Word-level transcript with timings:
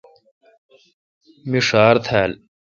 می 1.49 1.59
ݭار 1.67 1.95
تھال۔ 2.05 2.31